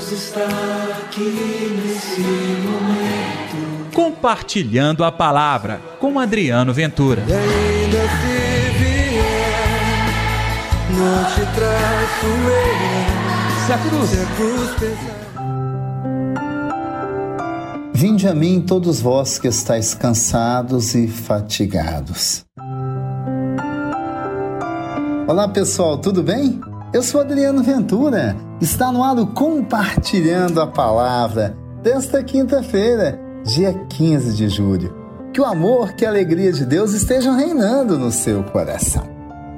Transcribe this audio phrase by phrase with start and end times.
[0.00, 0.46] Deus está
[0.98, 3.92] aqui nesse momento.
[3.92, 7.22] Compartilhando a palavra com Adriano Ventura.
[7.28, 9.20] E ainda se vier,
[10.96, 13.66] não te traço eu.
[13.66, 15.20] Se a cruz, Se a cruz pesar.
[17.92, 22.46] Vinde a mim todos vós que estáis cansados e fatigados.
[25.28, 26.58] Olá pessoal, tudo bem?
[26.92, 28.36] Eu sou Adriano Ventura.
[28.60, 34.92] Está no ar o Compartilhando a Palavra desta quinta-feira, dia 15 de julho.
[35.32, 39.04] Que o amor, que a alegria de Deus estejam reinando no seu coração.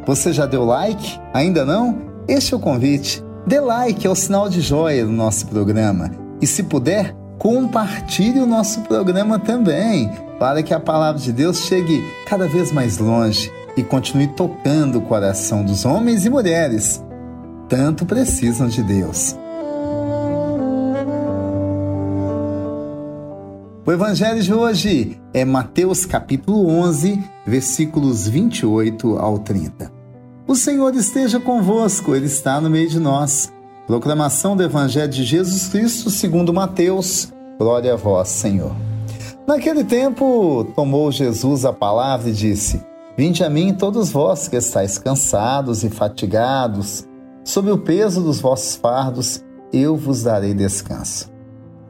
[0.07, 1.19] Você já deu like?
[1.33, 2.03] Ainda não?
[2.29, 3.25] Este é o convite.
[3.47, 6.11] Dê like, é o sinal de joia do nosso programa.
[6.39, 12.05] E se puder, compartilhe o nosso programa também, para que a palavra de Deus chegue
[12.27, 17.03] cada vez mais longe e continue tocando o coração dos homens e mulheres.
[17.69, 19.37] Tanto precisam de Deus.
[23.85, 29.91] O evangelho de hoje é Mateus capítulo 11, versículos 28 ao 30.
[30.47, 33.53] O Senhor esteja convosco, ele está no meio de nós.
[33.87, 37.33] Proclamação do evangelho de Jesus Cristo, segundo Mateus.
[37.59, 38.73] Glória a vós, Senhor.
[39.47, 42.81] Naquele tempo, tomou Jesus a palavra e disse:
[43.17, 47.05] Vinde a mim todos vós que estáis cansados e fatigados,
[47.45, 51.31] sob o peso dos vossos fardos, eu vos darei descanso.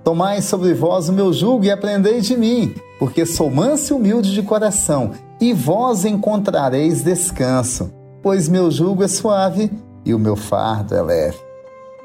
[0.04, 4.32] Tomai sobre vós o meu jugo e aprendei de mim, porque sou manso e humilde
[4.32, 9.70] de coração, e vós encontrareis descanso, pois meu jugo é suave
[10.04, 11.38] e o meu fardo é leve.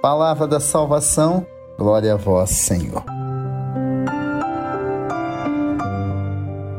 [0.01, 1.45] Palavra da salvação,
[1.77, 3.03] glória a vós, Senhor.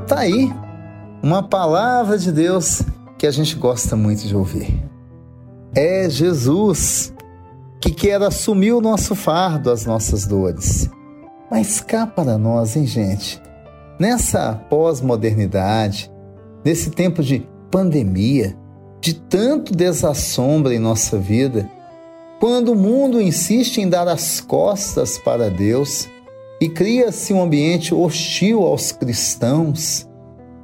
[0.06, 0.52] Tá aí
[1.22, 2.82] uma palavra de Deus
[3.18, 4.87] que a gente gosta muito de ouvir.
[5.74, 7.12] É Jesus
[7.80, 10.90] que quer assumir o nosso fardo, as nossas dores.
[11.50, 13.40] Mas cá para nós, hein, gente?
[13.98, 16.10] Nessa pós-modernidade,
[16.64, 18.56] nesse tempo de pandemia,
[19.00, 21.70] de tanto desassombro em nossa vida,
[22.40, 26.08] quando o mundo insiste em dar as costas para Deus
[26.60, 30.08] e cria-se um ambiente hostil aos cristãos,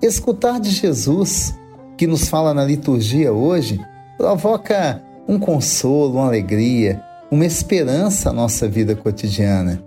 [0.03, 1.55] escutar de Jesus,
[1.97, 3.81] que nos fala na liturgia hoje,
[4.17, 9.83] provoca um consolo, uma alegria, uma esperança à nossa vida cotidiana.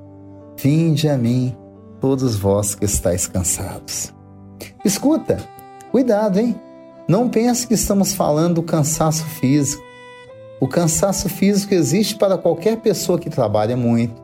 [0.58, 1.56] Vinde a mim,
[2.02, 4.14] todos vós que estáis cansados.
[4.84, 5.38] Escuta,
[5.92, 6.56] cuidado, hein?
[7.08, 9.84] Não pense que estamos falando do cansaço físico.
[10.60, 14.22] O cansaço físico existe para qualquer pessoa que trabalha muito,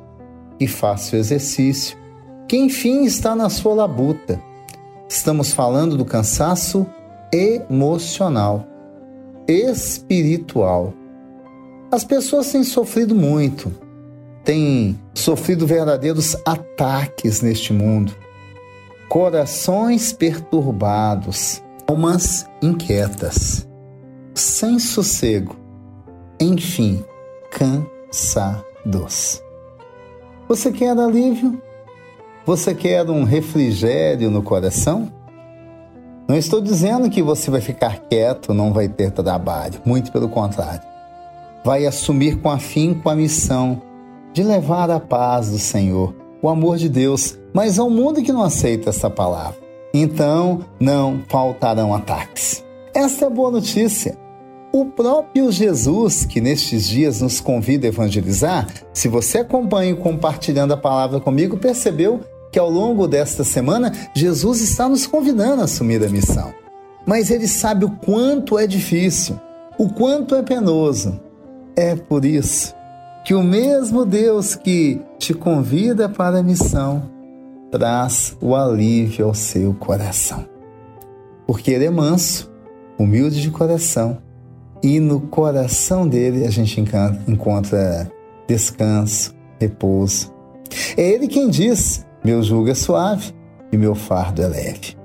[0.57, 1.97] que faça o exercício,
[2.47, 4.41] que enfim está na sua labuta.
[5.07, 6.85] Estamos falando do cansaço
[7.31, 8.65] emocional,
[9.47, 10.93] espiritual.
[11.91, 13.71] As pessoas têm sofrido muito,
[14.43, 18.13] têm sofrido verdadeiros ataques neste mundo.
[19.07, 23.67] Corações perturbados, almas inquietas,
[24.33, 25.55] sem sossego,
[26.39, 27.03] enfim,
[27.51, 29.41] cansados.
[30.47, 31.61] Você quer alívio?
[32.45, 35.11] Você quer um refrigério no coração?
[36.27, 40.81] Não estou dizendo que você vai ficar quieto, não vai ter trabalho, muito pelo contrário.
[41.65, 43.81] Vai assumir com afinco a missão
[44.31, 48.41] de levar a paz do Senhor, o amor de Deus, mas ao mundo que não
[48.41, 49.59] aceita essa palavra.
[49.93, 52.63] Então não faltarão ataques.
[52.95, 54.17] Esta é a boa notícia.
[54.71, 60.77] O próprio Jesus, que nestes dias nos convida a evangelizar, se você acompanha compartilhando a
[60.77, 62.21] palavra comigo, percebeu
[62.53, 66.53] que ao longo desta semana Jesus está nos convidando a assumir a missão.
[67.03, 69.37] Mas ele sabe o quanto é difícil,
[69.75, 71.19] o quanto é penoso.
[71.75, 72.75] É por isso
[73.25, 77.09] que o mesmo Deus que te convida para a missão
[77.71, 80.45] traz o alívio ao seu coração.
[81.47, 82.51] Porque ele é manso,
[82.99, 84.19] humilde de coração,
[84.83, 86.79] e no coração dele a gente
[87.27, 88.11] encontra
[88.47, 90.31] descanso, repouso.
[90.95, 93.33] É ele quem diz: Meu jugo é suave
[93.71, 94.95] e meu fardo é leve.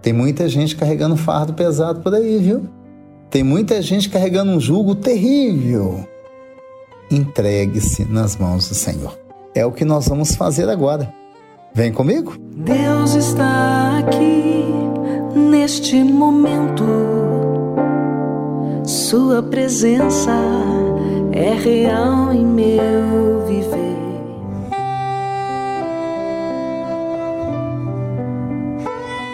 [0.00, 2.68] Tem muita gente carregando fardo pesado por aí, viu?
[3.28, 6.06] Tem muita gente carregando um jugo terrível.
[7.10, 9.18] Entregue-se nas mãos do Senhor.
[9.54, 11.12] É o que nós vamos fazer agora.
[11.74, 12.36] Vem comigo?
[12.56, 14.64] Deus está aqui
[15.34, 16.84] neste momento.
[18.84, 20.32] Sua presença
[21.32, 23.99] é real em meu viver.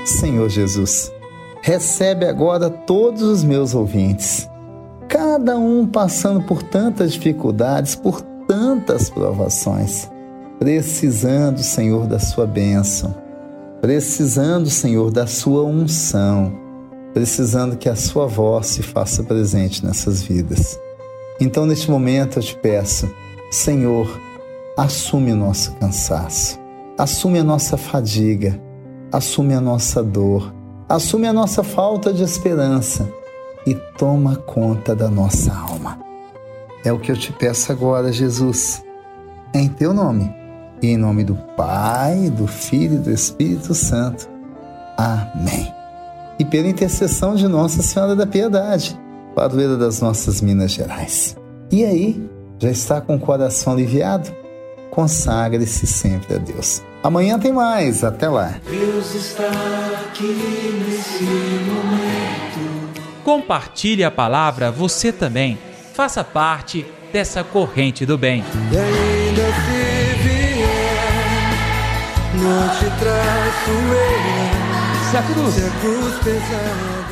[0.06, 1.12] Senhor Jesus,
[1.61, 4.49] recebe agora todos os meus ouvintes,
[5.08, 10.08] cada um passando por tantas dificuldades, por tantas provações,
[10.61, 13.12] precisando, Senhor, da sua bênção,
[13.81, 16.52] precisando, Senhor, da sua unção,
[17.12, 20.79] precisando que a sua voz se faça presente nessas vidas.
[21.41, 23.12] Então, neste momento, eu te peço,
[23.50, 24.09] Senhor,
[24.76, 26.61] assume o nosso cansaço,
[26.97, 28.64] assume a nossa fadiga,
[29.12, 30.53] assume a nossa dor,
[30.88, 33.08] assume a nossa falta de esperança
[33.67, 35.99] e toma conta da nossa alma.
[36.85, 38.82] É o que eu te peço agora, Jesus,
[39.53, 40.32] em teu nome
[40.81, 44.29] e em nome do Pai, do Filho e do Espírito Santo.
[44.97, 45.73] Amém.
[46.38, 48.99] E pela intercessão de Nossa Senhora da Piedade,
[49.35, 51.37] padroeira das nossas Minas Gerais.
[51.70, 54.31] E aí, já está com o coração aliviado?
[54.96, 56.82] Consagre-se sempre a Deus.
[57.02, 58.54] Amanhã tem mais, até lá.
[58.66, 59.44] Deus está
[60.08, 63.02] aqui nesse momento.
[63.22, 65.58] Compartilhe a palavra você também.
[65.93, 68.43] Faça parte dessa corrente do bem.
[68.72, 70.64] E ainda se vier,
[72.42, 75.10] não te traço eu.
[75.10, 77.06] Se a cruz Se a cruz pesada